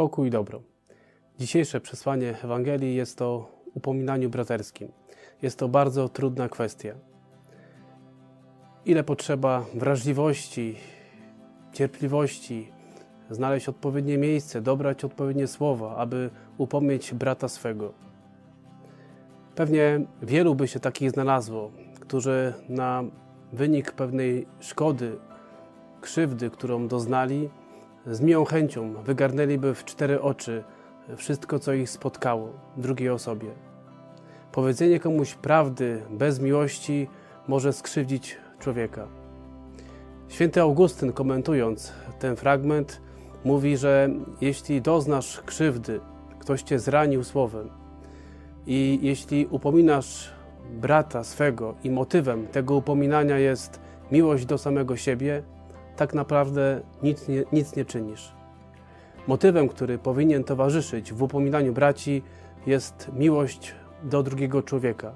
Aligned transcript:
Pokój 0.00 0.28
i 0.28 0.30
dobro. 0.30 0.62
Dzisiejsze 1.38 1.80
przesłanie 1.80 2.34
Ewangelii 2.44 2.94
jest 2.94 3.22
o 3.22 3.48
upominaniu 3.74 4.30
braterskim. 4.30 4.88
Jest 5.42 5.58
to 5.58 5.68
bardzo 5.68 6.08
trudna 6.08 6.48
kwestia. 6.48 6.94
Ile 8.84 9.04
potrzeba 9.04 9.64
wrażliwości, 9.74 10.76
cierpliwości, 11.72 12.72
znaleźć 13.30 13.68
odpowiednie 13.68 14.18
miejsce, 14.18 14.60
dobrać 14.60 15.04
odpowiednie 15.04 15.46
słowa, 15.46 15.96
aby 15.96 16.30
upomnieć 16.58 17.14
brata 17.14 17.48
swego. 17.48 17.92
Pewnie 19.54 20.00
wielu 20.22 20.54
by 20.54 20.68
się 20.68 20.80
takich 20.80 21.10
znalazło, 21.10 21.70
którzy 22.00 22.54
na 22.68 23.04
wynik 23.52 23.92
pewnej 23.92 24.46
szkody, 24.60 25.18
krzywdy, 26.00 26.50
którą 26.50 26.88
doznali, 26.88 27.50
z 28.06 28.20
miłą 28.20 28.44
chęcią 28.44 29.02
wygarnęliby 29.02 29.74
w 29.74 29.84
cztery 29.84 30.20
oczy 30.20 30.64
wszystko, 31.16 31.58
co 31.58 31.72
ich 31.72 31.90
spotkało 31.90 32.52
drugiej 32.76 33.08
osobie. 33.10 33.50
Powiedzenie 34.52 35.00
komuś 35.00 35.34
prawdy 35.34 36.02
bez 36.10 36.40
miłości 36.40 37.08
może 37.48 37.72
skrzywdzić 37.72 38.38
człowieka. 38.58 39.06
Święty 40.28 40.60
Augustyn, 40.60 41.12
komentując 41.12 41.92
ten 42.18 42.36
fragment, 42.36 43.00
mówi, 43.44 43.76
że 43.76 44.08
jeśli 44.40 44.82
doznasz 44.82 45.42
krzywdy, 45.46 46.00
ktoś 46.38 46.62
cię 46.62 46.78
zranił 46.78 47.24
słowem 47.24 47.70
i 48.66 48.98
jeśli 49.02 49.46
upominasz 49.46 50.30
brata 50.70 51.24
swego 51.24 51.74
i 51.84 51.90
motywem 51.90 52.46
tego 52.46 52.74
upominania 52.74 53.38
jest 53.38 53.80
miłość 54.12 54.46
do 54.46 54.58
samego 54.58 54.96
siebie, 54.96 55.42
tak 56.00 56.14
naprawdę 56.14 56.80
nic 57.02 57.28
nie, 57.28 57.44
nic 57.52 57.76
nie 57.76 57.84
czynisz. 57.84 58.32
Motywem, 59.26 59.68
który 59.68 59.98
powinien 59.98 60.44
towarzyszyć 60.44 61.12
w 61.12 61.22
upominaniu 61.22 61.72
braci, 61.72 62.22
jest 62.66 63.10
miłość 63.12 63.74
do 64.02 64.22
drugiego 64.22 64.62
człowieka. 64.62 65.12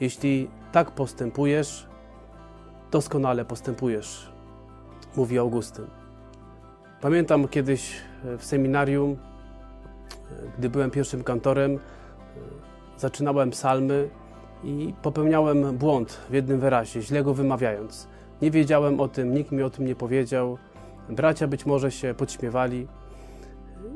Jeśli 0.00 0.50
tak 0.72 0.90
postępujesz, 0.90 1.88
doskonale 2.90 3.44
postępujesz, 3.44 4.32
mówi 5.16 5.38
Augustyn. 5.38 5.86
Pamiętam 7.00 7.48
kiedyś 7.48 7.96
w 8.38 8.44
seminarium, 8.44 9.16
gdy 10.58 10.70
byłem 10.70 10.90
pierwszym 10.90 11.24
kantorem, 11.24 11.78
zaczynałem 12.98 13.50
psalmy 13.50 14.08
i 14.64 14.94
popełniałem 15.02 15.76
błąd 15.76 16.12
w 16.30 16.32
jednym 16.32 16.60
wyrazie, 16.60 17.02
źle 17.02 17.22
go 17.22 17.34
wymawiając. 17.34 18.08
Nie 18.42 18.50
wiedziałem 18.50 19.00
o 19.00 19.08
tym, 19.08 19.34
nikt 19.34 19.52
mi 19.52 19.62
o 19.62 19.70
tym 19.70 19.86
nie 19.86 19.94
powiedział. 19.94 20.58
Bracia 21.08 21.46
być 21.46 21.66
może 21.66 21.90
się 21.90 22.14
podśmiewali. 22.14 22.86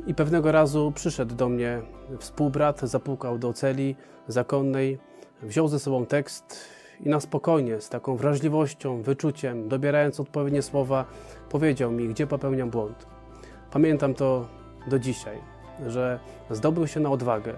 I 0.06 0.14
pewnego 0.14 0.52
razu 0.52 0.92
przyszedł 0.94 1.34
do 1.34 1.48
mnie 1.48 1.82
współbrat, 2.18 2.80
zapukał 2.80 3.38
do 3.38 3.52
celi 3.52 3.96
zakonnej, 4.28 4.98
wziął 5.42 5.68
ze 5.68 5.78
sobą 5.78 6.06
tekst 6.06 6.56
i 7.00 7.08
na 7.08 7.20
spokojnie, 7.20 7.80
z 7.80 7.88
taką 7.88 8.16
wrażliwością, 8.16 9.02
wyczuciem, 9.02 9.68
dobierając 9.68 10.20
odpowiednie 10.20 10.62
słowa, 10.62 11.04
powiedział 11.50 11.92
mi, 11.92 12.08
gdzie 12.08 12.26
popełniam 12.26 12.70
błąd. 12.70 13.06
Pamiętam 13.70 14.14
to 14.14 14.46
do 14.88 14.98
dzisiaj, 14.98 15.38
że 15.86 16.20
zdobył 16.50 16.86
się 16.86 17.00
na 17.00 17.10
odwagę, 17.10 17.54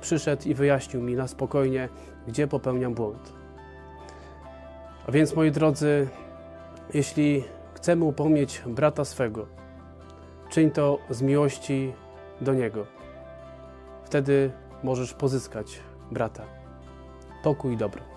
przyszedł 0.00 0.48
i 0.48 0.54
wyjaśnił 0.54 1.02
mi 1.02 1.14
na 1.14 1.28
spokojnie, 1.28 1.88
gdzie 2.28 2.48
popełniam 2.48 2.94
błąd. 2.94 3.41
A 5.08 5.12
więc, 5.12 5.36
moi 5.36 5.50
drodzy, 5.50 6.08
jeśli 6.94 7.44
chcemy 7.74 8.04
upomnieć 8.04 8.62
brata 8.66 9.04
swego, 9.04 9.46
czyń 10.50 10.70
to 10.70 10.98
z 11.10 11.22
miłości 11.22 11.92
do 12.40 12.54
niego. 12.54 12.86
Wtedy 14.04 14.52
możesz 14.82 15.14
pozyskać 15.14 15.80
brata. 16.10 16.42
Pokój 17.42 17.74
i 17.74 17.76
dobro. 17.76 18.11